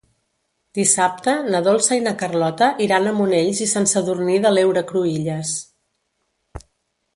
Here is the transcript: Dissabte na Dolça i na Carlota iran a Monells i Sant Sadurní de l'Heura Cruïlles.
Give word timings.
Dissabte 0.77 1.33
na 1.55 1.61
Dolça 1.67 1.97
i 1.99 2.03
na 2.05 2.13
Carlota 2.21 2.71
iran 2.87 3.11
a 3.11 3.13
Monells 3.19 3.61
i 3.67 3.69
Sant 3.75 3.87
Sadurní 3.93 4.41
de 4.49 4.55
l'Heura 4.57 4.87
Cruïlles. 4.95 5.55